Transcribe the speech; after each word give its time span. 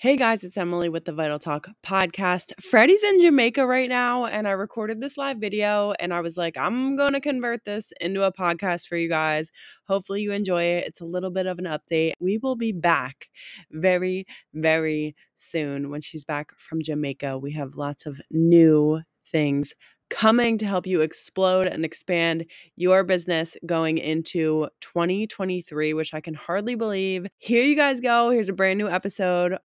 Hey 0.00 0.16
guys, 0.16 0.44
it's 0.44 0.56
Emily 0.56 0.88
with 0.88 1.04
the 1.04 1.12
Vital 1.12 1.38
Talk 1.38 1.68
podcast. 1.82 2.52
Freddie's 2.58 3.04
in 3.04 3.20
Jamaica 3.20 3.66
right 3.66 3.86
now, 3.86 4.24
and 4.24 4.48
I 4.48 4.52
recorded 4.52 4.98
this 4.98 5.18
live 5.18 5.36
video 5.36 5.92
and 6.00 6.14
I 6.14 6.22
was 6.22 6.38
like, 6.38 6.56
I'm 6.56 6.96
going 6.96 7.12
to 7.12 7.20
convert 7.20 7.66
this 7.66 7.92
into 8.00 8.22
a 8.22 8.32
podcast 8.32 8.88
for 8.88 8.96
you 8.96 9.10
guys. 9.10 9.52
Hopefully, 9.88 10.22
you 10.22 10.32
enjoy 10.32 10.62
it. 10.62 10.86
It's 10.86 11.02
a 11.02 11.04
little 11.04 11.28
bit 11.28 11.44
of 11.44 11.58
an 11.58 11.66
update. 11.66 12.12
We 12.18 12.38
will 12.38 12.56
be 12.56 12.72
back 12.72 13.28
very, 13.70 14.24
very 14.54 15.16
soon 15.34 15.90
when 15.90 16.00
she's 16.00 16.24
back 16.24 16.52
from 16.56 16.80
Jamaica. 16.80 17.36
We 17.36 17.52
have 17.52 17.74
lots 17.74 18.06
of 18.06 18.22
new 18.30 19.02
things 19.30 19.74
coming 20.10 20.58
to 20.58 20.66
help 20.66 20.86
you 20.86 21.00
explode 21.00 21.66
and 21.66 21.84
expand 21.84 22.44
your 22.76 23.04
business 23.04 23.56
going 23.64 23.96
into 23.96 24.68
2023, 24.80 25.94
which 25.94 26.12
I 26.12 26.20
can 26.20 26.34
hardly 26.34 26.74
believe. 26.74 27.26
Here 27.38 27.64
you 27.64 27.76
guys 27.76 28.00
go. 28.00 28.30
Here's 28.30 28.48
a 28.48 28.52
brand 28.52 28.76
new 28.76 28.88
episode 28.88 29.56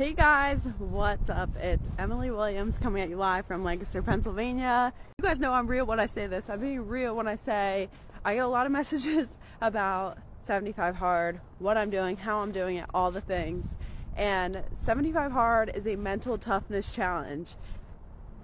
Hey 0.00 0.14
guys, 0.14 0.66
what's 0.78 1.28
up? 1.28 1.54
It's 1.56 1.90
Emily 1.98 2.30
Williams 2.30 2.78
coming 2.78 3.02
at 3.02 3.10
you 3.10 3.16
live 3.16 3.44
from 3.44 3.62
Lancaster, 3.62 4.00
Pennsylvania. 4.00 4.94
You 5.18 5.22
guys 5.22 5.38
know 5.38 5.52
I'm 5.52 5.66
real 5.66 5.84
when 5.84 6.00
I 6.00 6.06
say 6.06 6.26
this. 6.26 6.48
I'm 6.48 6.58
being 6.58 6.86
real 6.86 7.14
when 7.14 7.28
I 7.28 7.34
say 7.34 7.90
I 8.24 8.36
get 8.36 8.46
a 8.46 8.48
lot 8.48 8.64
of 8.64 8.72
messages 8.80 9.36
about 9.60 10.16
75 10.40 10.96
Hard, 10.96 11.42
what 11.58 11.76
I'm 11.76 11.90
doing, 11.90 12.16
how 12.16 12.40
I'm 12.40 12.50
doing 12.50 12.76
it, 12.76 12.86
all 12.94 13.10
the 13.10 13.20
things. 13.20 13.76
And 14.16 14.64
75 14.72 15.32
Hard 15.32 15.70
is 15.74 15.86
a 15.86 15.96
mental 15.96 16.38
toughness 16.38 16.90
challenge. 16.90 17.56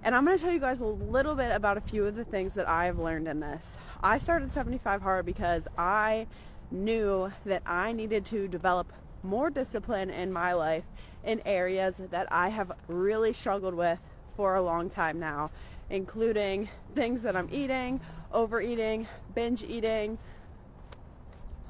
And 0.03 0.13
I'm 0.13 0.25
going 0.25 0.37
to 0.37 0.43
tell 0.43 0.53
you 0.53 0.59
guys 0.59 0.79
a 0.79 0.85
little 0.85 1.33
bit 1.33 1.51
about 1.51 1.75
a 1.75 1.81
few 1.81 2.05
of 2.05 2.15
the 2.15 2.23
things 2.23 2.53
that 2.53 2.69
I've 2.69 2.99
learned 2.99 3.27
in 3.27 3.39
this. 3.39 3.79
I 4.03 4.19
started 4.19 4.51
75 4.51 5.01
Hard 5.01 5.25
because 5.25 5.67
I 5.75 6.27
knew 6.69 7.31
that 7.47 7.63
I 7.65 7.93
needed 7.93 8.25
to 8.25 8.47
develop 8.47 8.93
more 9.23 9.49
discipline 9.49 10.09
in 10.09 10.31
my 10.31 10.53
life 10.53 10.83
in 11.23 11.41
areas 11.45 12.01
that 12.11 12.31
I 12.31 12.49
have 12.49 12.71
really 12.87 13.33
struggled 13.33 13.73
with 13.73 13.99
for 14.35 14.55
a 14.55 14.61
long 14.61 14.89
time 14.89 15.19
now, 15.19 15.51
including 15.89 16.69
things 16.95 17.23
that 17.23 17.35
I'm 17.35 17.49
eating, 17.51 17.99
overeating, 18.31 19.07
binge 19.33 19.63
eating, 19.63 20.17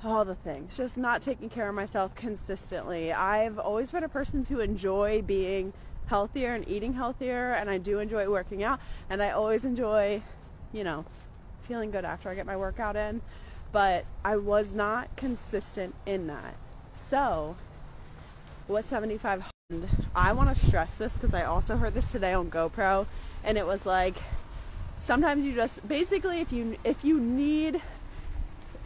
all 0.04 0.26
the 0.26 0.36
things. 0.36 0.78
Just 0.78 0.98
not 0.98 1.22
taking 1.22 1.50
care 1.50 1.70
of 1.70 1.76
myself 1.76 2.14
consistently. 2.16 3.12
I've 3.12 3.58
always 3.58 3.92
been 3.92 4.04
a 4.04 4.10
person 4.10 4.44
to 4.46 4.60
enjoy 4.60 5.22
being 5.22 5.74
healthier 6.08 6.54
and 6.54 6.68
eating 6.68 6.94
healthier, 6.94 7.52
and 7.52 7.70
I 7.70 7.78
do 7.78 8.00
enjoy 8.00 8.30
working 8.30 8.64
out, 8.64 8.80
and 9.10 9.22
I 9.22 9.32
always 9.32 9.66
enjoy, 9.66 10.22
you 10.72 10.84
know, 10.84 11.06
feeling 11.68 11.92
good 11.92 12.06
after 12.06 12.30
I 12.30 12.36
get 12.36 12.46
my 12.46 12.56
workout 12.58 12.96
in. 12.96 13.22
But 13.72 14.06
I 14.24 14.38
was 14.38 14.74
not 14.74 15.16
consistent 15.18 15.96
in 16.06 16.28
that. 16.28 16.56
So, 16.98 17.56
what 18.66 18.88
75? 18.88 19.44
I 20.16 20.34
want 20.34 20.58
to 20.58 20.66
stress 20.66 20.96
this 20.96 21.14
because 21.14 21.34
I 21.34 21.44
also 21.44 21.78
heard 21.78 21.94
this 21.94 22.06
today 22.06 22.34
on 22.34 22.50
GoPro 22.50 23.06
and 23.44 23.58
it 23.58 23.68
was 23.68 23.86
like 23.86 24.16
sometimes 25.00 25.46
you 25.46 25.54
just 25.54 25.88
basically 25.88 26.40
if 26.40 26.52
you 26.52 26.78
if 26.84 27.06
you 27.06 27.20
need 27.20 27.82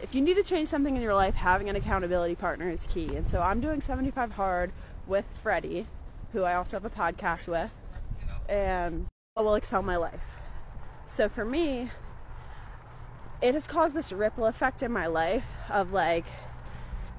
if 0.00 0.14
you 0.14 0.20
need 0.20 0.34
to 0.34 0.42
change 0.42 0.68
something 0.68 0.94
in 0.94 1.00
your 1.00 1.14
life 1.14 1.36
having 1.36 1.70
an 1.70 1.76
accountability 1.76 2.34
partner 2.34 2.68
is 2.68 2.86
key. 2.86 3.16
And 3.16 3.26
so 3.26 3.40
I'm 3.40 3.60
doing 3.60 3.80
75 3.80 4.32
hard 4.32 4.72
with 5.06 5.24
Freddie 5.42 5.86
who 6.32 6.42
I 6.42 6.54
also 6.54 6.76
have 6.76 6.84
a 6.84 6.90
podcast 6.90 7.48
with 7.48 7.70
and 8.48 9.06
I 9.36 9.40
will 9.40 9.54
excel 9.54 9.82
my 9.82 9.96
life. 9.96 10.20
So 11.06 11.30
for 11.30 11.46
me 11.46 11.90
it 13.40 13.54
has 13.54 13.66
caused 13.66 13.94
this 13.94 14.12
ripple 14.12 14.44
effect 14.46 14.82
in 14.82 14.92
my 14.92 15.06
life 15.06 15.44
of 15.70 15.92
like 15.92 16.26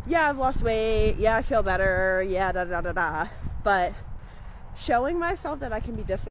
yeah, 0.06 0.30
I've 0.30 0.38
lost 0.38 0.64
weight. 0.64 1.16
Yeah, 1.18 1.38
I 1.38 1.42
feel 1.42 1.64
better. 1.64 2.26
Yeah, 2.28 2.52
da 2.52 2.66
da 2.66 2.82
da 2.82 2.92
da. 2.92 3.28
But 3.64 3.94
showing 4.76 5.18
myself 5.18 5.60
that 5.60 5.72
I 5.72 5.80
can 5.80 5.96
be 5.96 6.04
disciplined. 6.04 6.30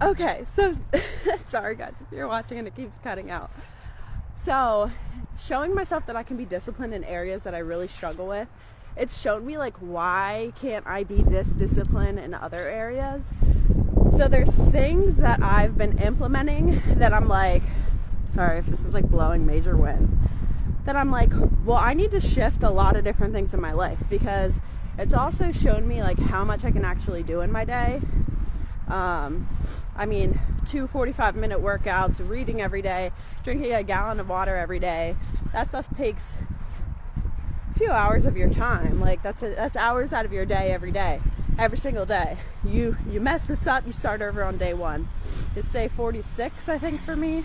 Okay, 0.00 0.44
so 0.50 0.74
sorry 1.38 1.76
guys 1.76 2.00
if 2.00 2.16
you're 2.16 2.28
watching 2.28 2.58
and 2.58 2.66
it 2.66 2.74
keeps 2.74 2.98
cutting 2.98 3.30
out. 3.30 3.50
So, 4.34 4.90
showing 5.38 5.74
myself 5.74 6.06
that 6.06 6.16
I 6.16 6.22
can 6.22 6.36
be 6.36 6.44
disciplined 6.44 6.92
in 6.92 7.04
areas 7.04 7.44
that 7.44 7.54
I 7.54 7.58
really 7.58 7.86
struggle 7.86 8.26
with, 8.26 8.48
it's 8.96 9.20
shown 9.20 9.46
me 9.46 9.56
like 9.56 9.76
why 9.76 10.52
can't 10.60 10.86
I 10.86 11.04
be 11.04 11.22
this 11.22 11.50
disciplined 11.50 12.18
in 12.18 12.34
other 12.34 12.68
areas? 12.68 13.32
So 14.10 14.28
there's 14.28 14.54
things 14.54 15.16
that 15.18 15.42
I've 15.42 15.78
been 15.78 15.98
implementing 15.98 16.82
that 16.96 17.14
I'm 17.14 17.28
like, 17.28 17.62
sorry 18.28 18.58
if 18.58 18.66
this 18.66 18.84
is 18.84 18.92
like 18.92 19.08
blowing 19.08 19.46
major 19.46 19.76
wind 19.76 20.21
that 20.84 20.96
I'm 20.96 21.10
like, 21.10 21.30
well, 21.64 21.78
I 21.78 21.94
need 21.94 22.10
to 22.10 22.20
shift 22.20 22.62
a 22.62 22.70
lot 22.70 22.96
of 22.96 23.04
different 23.04 23.32
things 23.32 23.54
in 23.54 23.60
my 23.60 23.72
life 23.72 23.98
because 24.10 24.60
it's 24.98 25.14
also 25.14 25.52
shown 25.52 25.86
me 25.86 26.02
like 26.02 26.18
how 26.18 26.44
much 26.44 26.64
I 26.64 26.70
can 26.70 26.84
actually 26.84 27.22
do 27.22 27.40
in 27.40 27.52
my 27.52 27.64
day. 27.64 28.00
Um, 28.88 29.48
I 29.96 30.06
mean, 30.06 30.40
two 30.66 30.86
45 30.86 31.36
minute 31.36 31.60
workouts, 31.60 32.26
reading 32.28 32.60
every 32.60 32.82
day, 32.82 33.12
drinking 33.42 33.72
a 33.72 33.82
gallon 33.82 34.20
of 34.20 34.28
water 34.28 34.56
every 34.56 34.80
day. 34.80 35.16
That 35.52 35.68
stuff 35.68 35.88
takes 35.90 36.36
a 37.70 37.78
few 37.78 37.90
hours 37.90 38.24
of 38.26 38.36
your 38.36 38.50
time. 38.50 39.00
Like 39.00 39.22
that's 39.22 39.42
a, 39.42 39.54
that's 39.54 39.76
hours 39.76 40.12
out 40.12 40.24
of 40.24 40.32
your 40.32 40.44
day 40.44 40.72
every 40.72 40.90
day, 40.90 41.20
every 41.58 41.78
single 41.78 42.04
day. 42.04 42.38
You 42.64 42.96
you 43.08 43.20
mess 43.20 43.46
this 43.46 43.66
up, 43.66 43.86
you 43.86 43.92
start 43.92 44.20
over 44.20 44.42
on 44.42 44.58
day 44.58 44.74
one. 44.74 45.08
It's 45.54 45.72
day 45.72 45.88
46, 45.88 46.68
I 46.68 46.78
think, 46.78 47.02
for 47.02 47.16
me. 47.16 47.44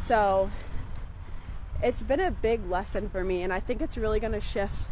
So 0.00 0.50
it's 1.82 2.02
been 2.02 2.20
a 2.20 2.30
big 2.30 2.68
lesson 2.68 3.08
for 3.08 3.24
me 3.24 3.42
and 3.42 3.52
I 3.52 3.60
think 3.60 3.80
it's 3.80 3.96
really 3.96 4.20
going 4.20 4.32
to 4.32 4.40
shift 4.40 4.88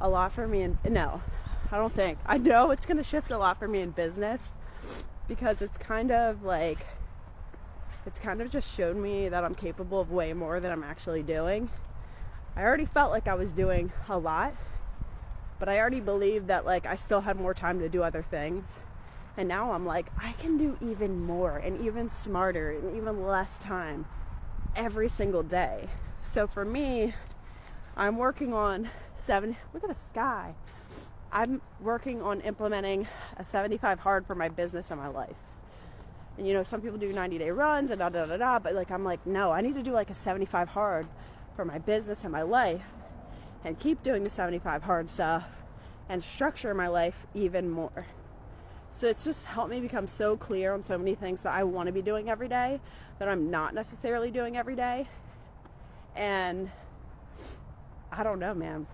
a 0.00 0.08
lot 0.08 0.32
for 0.32 0.48
me 0.48 0.62
and 0.62 0.78
no 0.88 1.22
I 1.70 1.76
don't 1.76 1.94
think 1.94 2.18
I 2.24 2.38
know 2.38 2.70
it's 2.70 2.86
going 2.86 2.96
to 2.96 3.02
shift 3.02 3.30
a 3.30 3.38
lot 3.38 3.58
for 3.58 3.68
me 3.68 3.80
in 3.80 3.90
business 3.90 4.52
because 5.28 5.62
it's 5.62 5.76
kind 5.76 6.10
of 6.10 6.42
like 6.42 6.86
it's 8.06 8.18
kind 8.18 8.40
of 8.40 8.50
just 8.50 8.74
showed 8.74 8.96
me 8.96 9.28
that 9.28 9.44
I'm 9.44 9.54
capable 9.54 10.00
of 10.00 10.10
way 10.10 10.32
more 10.34 10.60
than 10.60 10.70
I'm 10.70 10.82
actually 10.82 11.22
doing. 11.22 11.70
I 12.54 12.62
already 12.62 12.84
felt 12.84 13.10
like 13.10 13.26
I 13.26 13.34
was 13.34 13.50
doing 13.50 13.92
a 14.08 14.18
lot, 14.18 14.54
but 15.58 15.70
I 15.70 15.78
already 15.78 16.00
believed 16.00 16.48
that 16.48 16.66
like 16.66 16.86
I 16.86 16.96
still 16.96 17.22
had 17.22 17.36
more 17.36 17.54
time 17.54 17.78
to 17.80 17.88
do 17.88 18.02
other 18.02 18.22
things. 18.22 18.76
And 19.36 19.48
now 19.48 19.72
I'm 19.72 19.86
like 19.86 20.06
I 20.18 20.32
can 20.32 20.58
do 20.58 20.76
even 20.80 21.24
more 21.24 21.56
and 21.56 21.84
even 21.84 22.08
smarter 22.08 22.70
and 22.70 22.96
even 22.96 23.26
less 23.26 23.58
time 23.58 24.06
every 24.76 25.08
single 25.08 25.42
day. 25.42 25.88
So 26.24 26.46
for 26.48 26.64
me, 26.64 27.14
I'm 27.96 28.16
working 28.16 28.52
on 28.52 28.90
seven. 29.16 29.56
Look 29.72 29.84
at 29.84 29.90
the 29.90 29.94
sky. 29.94 30.54
I'm 31.30 31.60
working 31.80 32.22
on 32.22 32.40
implementing 32.40 33.06
a 33.36 33.44
75 33.44 34.00
hard 34.00 34.26
for 34.26 34.34
my 34.34 34.48
business 34.48 34.90
and 34.90 35.00
my 35.00 35.08
life. 35.08 35.36
And 36.36 36.48
you 36.48 36.54
know, 36.54 36.64
some 36.64 36.80
people 36.80 36.98
do 36.98 37.12
90 37.12 37.38
day 37.38 37.50
runs 37.50 37.90
and 37.90 38.00
da 38.00 38.08
da 38.08 38.24
da 38.24 38.36
da, 38.36 38.58
but 38.58 38.74
like 38.74 38.90
I'm 38.90 39.04
like, 39.04 39.24
no, 39.26 39.52
I 39.52 39.60
need 39.60 39.74
to 39.76 39.82
do 39.82 39.92
like 39.92 40.10
a 40.10 40.14
75 40.14 40.68
hard 40.70 41.06
for 41.54 41.64
my 41.64 41.78
business 41.78 42.24
and 42.24 42.32
my 42.32 42.42
life 42.42 42.82
and 43.64 43.78
keep 43.78 44.02
doing 44.02 44.24
the 44.24 44.30
75 44.30 44.82
hard 44.82 45.08
stuff 45.10 45.44
and 46.08 46.22
structure 46.22 46.74
my 46.74 46.88
life 46.88 47.26
even 47.34 47.70
more. 47.70 48.06
So 48.92 49.06
it's 49.06 49.24
just 49.24 49.46
helped 49.46 49.70
me 49.70 49.80
become 49.80 50.06
so 50.06 50.36
clear 50.36 50.72
on 50.72 50.82
so 50.82 50.98
many 50.98 51.14
things 51.14 51.42
that 51.42 51.54
I 51.54 51.64
want 51.64 51.86
to 51.86 51.92
be 51.92 52.02
doing 52.02 52.28
every 52.28 52.48
day 52.48 52.80
that 53.18 53.28
I'm 53.28 53.50
not 53.50 53.74
necessarily 53.74 54.30
doing 54.30 54.56
every 54.56 54.74
day 54.74 55.08
and 56.14 56.70
I 58.12 58.22
don't 58.22 58.38
know, 58.38 58.54
man. 58.54 58.86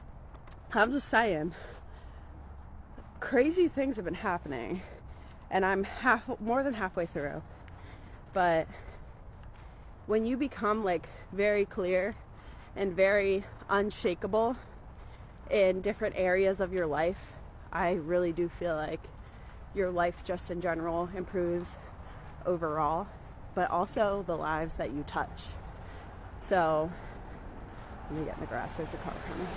I'm 0.72 0.92
just 0.92 1.08
saying, 1.08 1.54
crazy 3.18 3.68
things 3.68 3.96
have 3.96 4.04
been 4.04 4.14
happening, 4.14 4.82
and 5.50 5.64
I'm 5.64 5.84
half 5.84 6.22
more 6.40 6.62
than 6.62 6.74
halfway 6.74 7.06
through. 7.06 7.42
But 8.32 8.68
when 10.06 10.24
you 10.26 10.36
become 10.36 10.84
like 10.84 11.08
very 11.32 11.64
clear 11.64 12.14
and 12.76 12.94
very 12.94 13.44
unshakable 13.68 14.56
in 15.50 15.80
different 15.80 16.14
areas 16.16 16.60
of 16.60 16.72
your 16.72 16.86
life, 16.86 17.32
I 17.72 17.92
really 17.92 18.32
do 18.32 18.48
feel 18.48 18.74
like 18.76 19.00
your 19.74 19.90
life 19.90 20.24
just 20.24 20.50
in 20.50 20.60
general 20.60 21.08
improves 21.14 21.76
overall, 22.46 23.06
but 23.54 23.70
also 23.70 24.24
the 24.26 24.36
lives 24.36 24.74
that 24.74 24.92
you 24.92 25.02
touch. 25.02 25.44
So 26.40 26.90
let 28.10 28.18
me 28.18 28.26
get 28.26 28.34
in 28.34 28.40
the 28.40 28.46
grass. 28.46 28.76
There's 28.76 28.94
a 28.94 28.98
car 28.98 29.14
coming. 29.28 29.48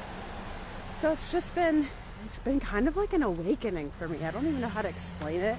So 0.95 1.11
it's 1.11 1.31
just 1.31 1.55
been, 1.55 1.87
it's 2.23 2.37
been 2.39 2.59
kind 2.59 2.87
of 2.87 2.95
like 2.95 3.13
an 3.13 3.23
awakening 3.23 3.91
for 3.97 4.07
me. 4.07 4.23
I 4.23 4.31
don't 4.31 4.47
even 4.47 4.61
know 4.61 4.67
how 4.67 4.81
to 4.81 4.87
explain 4.87 5.39
it. 5.39 5.57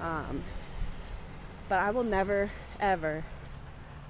Um, 0.00 0.42
but 1.68 1.78
I 1.80 1.90
will 1.90 2.04
never, 2.04 2.50
ever 2.80 3.24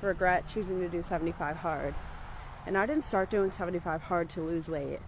regret 0.00 0.48
choosing 0.48 0.80
to 0.80 0.88
do 0.88 1.02
75 1.02 1.56
hard. 1.56 1.94
And 2.66 2.78
I 2.78 2.86
didn't 2.86 3.04
start 3.04 3.30
doing 3.30 3.50
75 3.50 4.02
hard 4.02 4.30
to 4.30 4.40
lose 4.40 4.68
weight. 4.68 5.00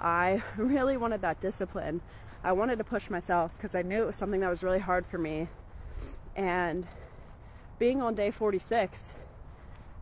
I 0.00 0.42
really 0.56 0.96
wanted 0.96 1.20
that 1.20 1.40
discipline. 1.40 2.00
I 2.42 2.52
wanted 2.52 2.78
to 2.78 2.84
push 2.84 3.10
myself 3.10 3.52
because 3.56 3.74
I 3.74 3.82
knew 3.82 4.02
it 4.02 4.06
was 4.06 4.16
something 4.16 4.40
that 4.40 4.48
was 4.48 4.62
really 4.62 4.78
hard 4.78 5.06
for 5.06 5.18
me. 5.18 5.48
And 6.34 6.86
being 7.78 8.00
on 8.00 8.14
day 8.14 8.30
46, 8.30 9.08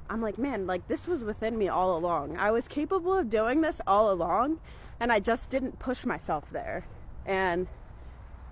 I'm 0.09 0.21
like, 0.21 0.39
man, 0.39 0.67
like 0.67 0.87
this 0.89 1.09
was 1.09 1.25
within 1.25 1.57
me 1.57 1.69
all 1.69 1.97
along. 1.97 2.37
I 2.37 2.51
was 2.51 2.69
capable 2.69 3.17
of 3.17 3.31
doing 3.31 3.61
this 3.63 3.81
all 3.87 4.13
along, 4.13 4.61
And 5.01 5.11
I 5.11 5.21
just 5.21 5.51
didn't 5.51 5.79
push 5.79 6.05
myself 6.05 6.45
there. 6.53 6.87
And 7.27 7.67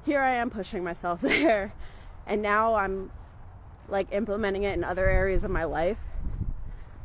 here 0.04 0.20
I 0.20 0.34
am 0.34 0.50
pushing 0.50 0.82
myself 0.82 1.20
there. 1.22 1.74
And 2.26 2.42
now 2.42 2.74
I'm 2.74 3.10
like 3.88 4.08
implementing 4.12 4.64
it 4.64 4.74
in 4.74 4.84
other 4.84 5.08
areas 5.08 5.44
of 5.44 5.50
my 5.50 5.64
life. 5.64 5.98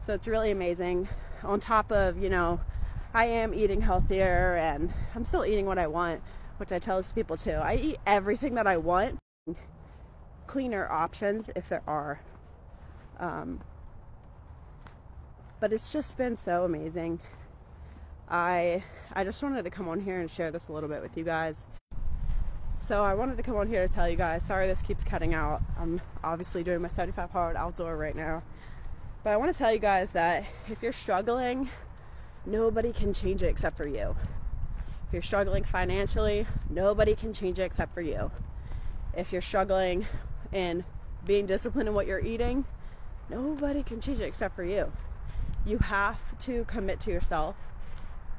So 0.01 0.13
it's 0.13 0.27
really 0.27 0.51
amazing. 0.51 1.09
On 1.43 1.59
top 1.59 1.91
of, 1.91 2.17
you 2.21 2.29
know, 2.29 2.61
I 3.13 3.25
am 3.25 3.53
eating 3.53 3.81
healthier 3.81 4.55
and 4.55 4.93
I'm 5.13 5.25
still 5.25 5.45
eating 5.45 5.65
what 5.65 5.77
I 5.77 5.87
want, 5.87 6.21
which 6.57 6.71
I 6.71 6.79
tell 6.79 7.03
people 7.03 7.35
too. 7.35 7.51
I 7.51 7.75
eat 7.75 7.97
everything 8.05 8.55
that 8.55 8.67
I 8.67 8.77
want, 8.77 9.17
cleaner 10.47 10.89
options 10.89 11.49
if 11.55 11.69
there 11.69 11.83
are. 11.87 12.21
Um, 13.19 13.61
but 15.59 15.73
it's 15.73 15.91
just 15.91 16.17
been 16.17 16.35
so 16.35 16.63
amazing. 16.63 17.19
I 18.29 18.83
I 19.13 19.23
just 19.23 19.41
wanted 19.41 19.63
to 19.63 19.69
come 19.69 19.87
on 19.87 20.01
here 20.01 20.19
and 20.19 20.29
share 20.29 20.51
this 20.51 20.67
a 20.67 20.73
little 20.73 20.89
bit 20.89 21.01
with 21.01 21.15
you 21.17 21.23
guys. 21.23 21.65
So 22.79 23.03
I 23.03 23.15
wanted 23.15 23.37
to 23.37 23.43
come 23.43 23.55
on 23.55 23.67
here 23.67 23.87
to 23.87 23.93
tell 23.93 24.07
you 24.09 24.15
guys. 24.15 24.45
Sorry 24.45 24.67
this 24.67 24.81
keeps 24.81 25.03
cutting 25.03 25.33
out. 25.33 25.61
I'm 25.79 26.01
obviously 26.23 26.63
doing 26.63 26.81
my 26.81 26.87
75 26.87 27.31
hard 27.31 27.55
outdoor 27.55 27.97
right 27.97 28.15
now. 28.15 28.43
But 29.23 29.33
I 29.33 29.37
want 29.37 29.51
to 29.51 29.57
tell 29.57 29.73
you 29.73 29.79
guys 29.79 30.11
that 30.11 30.45
if 30.69 30.81
you're 30.81 30.93
struggling, 30.93 31.69
nobody 32.45 32.93
can 32.93 33.13
change 33.13 33.43
it 33.43 33.47
except 33.47 33.75
for 33.75 33.87
you. 33.87 34.15
If 35.07 35.13
you're 35.13 35.21
struggling 35.21 35.63
financially, 35.63 36.47
nobody 36.69 37.15
can 37.15 37.33
change 37.33 37.59
it 37.59 37.63
except 37.63 37.93
for 37.93 38.01
you. 38.01 38.31
If 39.13 39.31
you're 39.31 39.41
struggling 39.41 40.05
in 40.51 40.85
being 41.25 41.45
disciplined 41.45 41.89
in 41.89 41.95
what 41.95 42.07
you're 42.07 42.19
eating, 42.19 42.65
nobody 43.29 43.83
can 43.83 43.99
change 43.99 44.19
it 44.19 44.25
except 44.25 44.55
for 44.55 44.63
you. 44.63 44.91
You 45.65 45.79
have 45.79 46.19
to 46.39 46.63
commit 46.65 46.99
to 47.01 47.11
yourself. 47.11 47.55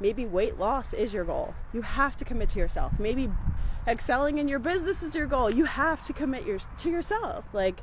Maybe 0.00 0.24
weight 0.24 0.58
loss 0.58 0.92
is 0.92 1.12
your 1.12 1.24
goal. 1.24 1.54
You 1.72 1.82
have 1.82 2.16
to 2.16 2.24
commit 2.24 2.50
to 2.50 2.58
yourself. 2.58 2.92
Maybe 2.98 3.30
excelling 3.86 4.38
in 4.38 4.48
your 4.48 4.58
business 4.58 5.02
is 5.02 5.14
your 5.14 5.26
goal. 5.26 5.50
You 5.50 5.64
have 5.64 6.06
to 6.06 6.12
commit 6.12 6.46
your, 6.46 6.58
to 6.78 6.90
yourself. 6.90 7.44
Like, 7.52 7.80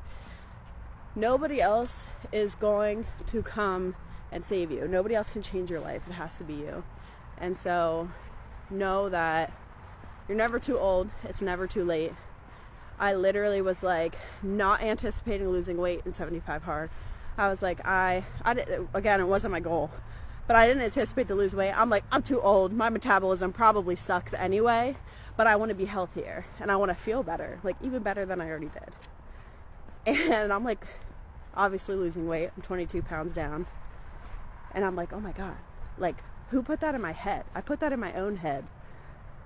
nobody 1.15 1.61
else 1.61 2.07
is 2.31 2.55
going 2.55 3.05
to 3.27 3.43
come 3.43 3.95
and 4.31 4.43
save 4.43 4.71
you. 4.71 4.87
Nobody 4.87 5.15
else 5.15 5.29
can 5.29 5.41
change 5.41 5.69
your 5.69 5.81
life. 5.81 6.03
It 6.07 6.13
has 6.13 6.37
to 6.37 6.43
be 6.43 6.53
you. 6.53 6.83
And 7.37 7.57
so, 7.57 8.09
know 8.69 9.09
that 9.09 9.51
you're 10.27 10.37
never 10.37 10.59
too 10.59 10.77
old, 10.77 11.09
it's 11.23 11.41
never 11.41 11.67
too 11.67 11.83
late. 11.83 12.13
I 12.97 13.13
literally 13.13 13.61
was 13.61 13.83
like 13.83 14.15
not 14.41 14.81
anticipating 14.81 15.49
losing 15.49 15.77
weight 15.77 16.01
in 16.05 16.13
75 16.13 16.63
hard. 16.63 16.89
I 17.37 17.49
was 17.49 17.61
like, 17.61 17.85
I, 17.85 18.23
I 18.43 18.53
did, 18.53 18.87
again, 18.93 19.19
it 19.19 19.27
wasn't 19.27 19.51
my 19.51 19.59
goal, 19.59 19.91
but 20.47 20.55
I 20.55 20.67
didn't 20.67 20.83
anticipate 20.83 21.27
to 21.27 21.35
lose 21.35 21.53
weight. 21.53 21.71
I'm 21.71 21.89
like, 21.89 22.03
I'm 22.11 22.21
too 22.21 22.39
old. 22.41 22.71
My 22.71 22.89
metabolism 22.89 23.51
probably 23.51 23.95
sucks 23.95 24.33
anyway, 24.33 24.95
but 25.35 25.47
I 25.47 25.55
want 25.55 25.69
to 25.69 25.75
be 25.75 25.85
healthier 25.85 26.45
and 26.59 26.71
I 26.71 26.77
want 26.77 26.89
to 26.89 26.95
feel 26.95 27.23
better, 27.23 27.59
like 27.63 27.75
even 27.81 28.03
better 28.03 28.25
than 28.25 28.39
I 28.39 28.49
already 28.49 28.69
did. 28.69 28.93
And 30.31 30.53
I'm 30.53 30.63
like, 30.63 30.85
obviously 31.55 31.95
losing 31.95 32.27
weight. 32.27 32.51
I'm 32.55 32.61
22 32.61 33.01
pounds 33.01 33.33
down. 33.33 33.65
And 34.71 34.85
I'm 34.85 34.95
like, 34.95 35.11
oh 35.11 35.19
my 35.19 35.31
God, 35.31 35.55
like, 35.97 36.17
who 36.51 36.61
put 36.61 36.79
that 36.81 36.93
in 36.93 37.01
my 37.01 37.11
head? 37.11 37.45
I 37.55 37.61
put 37.61 37.79
that 37.79 37.91
in 37.91 37.99
my 37.99 38.13
own 38.13 38.37
head. 38.37 38.65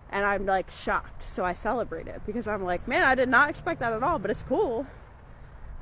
And 0.09 0.25
I'm 0.25 0.45
like 0.45 0.69
shocked. 0.69 1.21
So 1.21 1.45
I 1.45 1.53
celebrate 1.53 2.07
it 2.07 2.21
because 2.25 2.47
I'm 2.47 2.63
like, 2.63 2.87
man, 2.87 3.03
I 3.03 3.15
did 3.15 3.29
not 3.29 3.49
expect 3.49 3.79
that 3.79 3.93
at 3.93 4.03
all, 4.03 4.19
but 4.19 4.29
it's 4.31 4.43
cool 4.43 4.85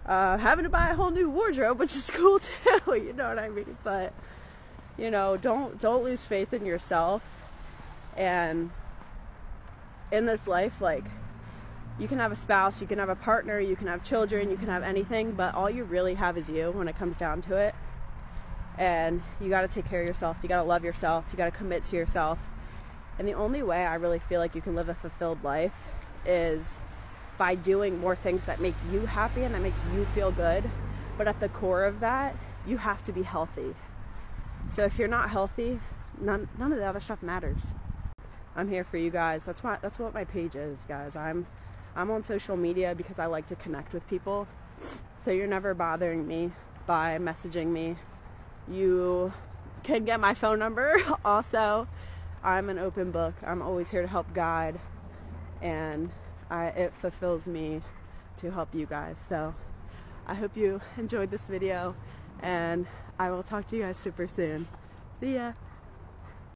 uh, 0.08 0.38
having 0.38 0.64
to 0.64 0.70
buy 0.70 0.90
a 0.90 0.96
whole 0.96 1.12
new 1.12 1.30
wardrobe, 1.30 1.80
which 1.80 1.96
is 1.96 2.10
cool 2.14 2.40
too. 2.40 2.52
you 2.88 3.14
know 3.14 3.30
what 3.30 3.40
I 3.40 3.50
mean? 3.50 3.78
But 3.84 4.14
you 4.98 5.12
know, 5.12 5.38
don't 5.38 5.80
don't 5.80 6.04
lose 6.04 6.26
faith 6.26 6.54
in 6.54 6.66
yourself. 6.66 7.22
And 8.16 8.72
in 10.12 10.26
this 10.26 10.48
life, 10.48 10.82
like 10.82 11.06
you 12.00 12.08
can 12.08 12.20
have 12.20 12.32
a 12.32 12.36
spouse, 12.36 12.82
you 12.82 12.88
can 12.88 13.00
have 13.00 13.10
a 13.10 13.16
partner, 13.16 13.60
you 13.60 13.76
can 13.76 13.88
have 13.88 14.04
children, 14.04 14.50
you 14.50 14.58
can 14.58 14.68
have 14.68 14.84
anything, 14.84 15.32
but 15.32 15.56
all 15.56 15.70
you 15.70 15.84
really 15.84 16.16
have 16.16 16.38
is 16.38 16.50
you 16.50 16.72
when 16.72 16.88
it 16.88 16.98
comes 16.98 17.18
down 17.18 17.42
to 17.44 17.56
it. 17.56 17.76
And 18.78 19.24
you 19.42 19.50
got 19.50 19.62
to 19.62 19.68
take 19.68 19.90
care 19.90 20.02
of 20.02 20.08
yourself. 20.08 20.38
You 20.44 20.50
got 20.50 20.62
to 20.62 20.68
love 20.68 20.84
yourself. 20.84 21.26
You 21.32 21.38
got 21.38 21.46
to 21.46 21.58
commit 21.58 21.82
to 21.84 21.96
yourself. 21.96 22.38
And 23.18 23.28
the 23.28 23.34
only 23.34 23.64
way 23.64 23.84
I 23.84 23.96
really 23.96 24.20
feel 24.20 24.40
like 24.40 24.54
you 24.54 24.62
can 24.62 24.76
live 24.76 24.88
a 24.88 24.94
fulfilled 24.94 25.44
life 25.44 25.74
is 26.26 26.78
by 27.38 27.56
doing 27.56 28.00
more 28.00 28.16
things 28.16 28.46
that 28.46 28.60
make 28.60 28.76
you 28.92 29.06
happy 29.06 29.44
and 29.44 29.54
that 29.54 29.62
make 29.62 29.74
you 29.94 30.06
feel 30.06 30.32
good. 30.32 30.70
But 31.18 31.28
at 31.28 31.40
the 31.40 31.50
core 31.50 31.86
of 31.86 32.00
that, 32.00 32.36
you 32.66 32.78
have 32.78 33.04
to 33.06 33.12
be 33.12 33.24
healthy. 33.24 33.76
So 34.70 34.84
if 34.84 34.98
you're 35.00 35.08
not 35.08 35.30
healthy, 35.30 35.80
none 36.20 36.50
none 36.58 36.72
of 36.72 36.80
the 36.80 36.86
other 36.86 37.00
stuff 37.00 37.24
matters. 37.24 37.74
I'm 38.56 38.70
here 38.70 38.84
for 38.84 38.98
you 38.98 39.10
guys. 39.10 39.46
That's 39.46 39.64
why 39.64 39.78
that's 39.82 40.00
what 40.00 40.14
my 40.14 40.24
page 40.26 40.56
is, 40.56 40.84
guys. 40.84 41.16
I'm 41.16 41.48
I'm 41.96 42.12
on 42.12 42.22
social 42.22 42.58
media 42.58 42.94
because 42.96 43.20
I 43.20 43.26
like 43.26 43.48
to 43.48 43.56
connect 43.56 43.94
with 43.94 44.08
people. 44.08 44.48
So 45.20 45.32
you're 45.32 45.48
never 45.48 45.74
bothering 45.74 46.28
me 46.28 46.52
by 46.86 47.18
messaging 47.18 47.68
me. 47.68 47.98
You 48.68 49.34
can 49.84 50.06
get 50.06 50.20
my 50.20 50.34
phone 50.34 50.60
number 50.60 51.02
also. 51.26 51.88
I'm 52.44 52.70
an 52.70 52.78
open 52.78 53.12
book. 53.12 53.34
I'm 53.46 53.62
always 53.62 53.90
here 53.90 54.02
to 54.02 54.08
help 54.08 54.34
guide 54.34 54.80
and 55.62 56.12
It 56.52 56.94
fulfills 57.00 57.48
me 57.48 57.82
to 58.38 58.52
help 58.52 58.74
you 58.74 58.86
guys. 58.86 59.18
So 59.20 59.56
I 60.26 60.36
hope 60.36 60.56
you 60.56 60.82
enjoyed 60.98 61.32
this 61.32 61.48
video 61.48 61.96
and 62.42 62.88
I 63.20 63.32
will 63.32 63.44
talk 63.44 63.68
to 63.70 63.76
you 63.76 63.84
guys 63.84 63.98
super 63.98 64.28
soon. 64.28 64.68
See 65.20 65.36
ya! 65.36 65.54